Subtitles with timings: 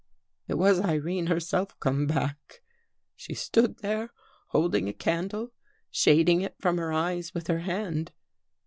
[0.49, 2.63] "It was Irene herself come back.
[3.15, 4.11] She stood there
[4.47, 5.51] holding a candle,
[5.91, 8.11] shading it from her eyes with her hand.